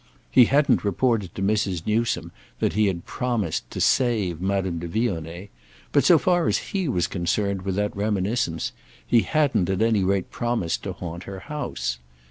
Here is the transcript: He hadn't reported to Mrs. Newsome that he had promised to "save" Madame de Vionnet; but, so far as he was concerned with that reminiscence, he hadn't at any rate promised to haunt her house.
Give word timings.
He 0.31 0.45
hadn't 0.45 0.83
reported 0.83 1.35
to 1.35 1.43
Mrs. 1.43 1.85
Newsome 1.85 2.31
that 2.57 2.73
he 2.73 2.87
had 2.87 3.05
promised 3.05 3.69
to 3.69 3.79
"save" 3.79 4.41
Madame 4.41 4.79
de 4.79 4.87
Vionnet; 4.87 5.49
but, 5.91 6.03
so 6.03 6.17
far 6.17 6.47
as 6.47 6.57
he 6.73 6.89
was 6.89 7.05
concerned 7.05 7.61
with 7.61 7.75
that 7.75 7.95
reminiscence, 7.95 8.71
he 9.05 9.19
hadn't 9.19 9.69
at 9.69 9.83
any 9.83 10.03
rate 10.03 10.31
promised 10.31 10.81
to 10.85 10.93
haunt 10.93 11.25
her 11.25 11.41
house. 11.41 11.99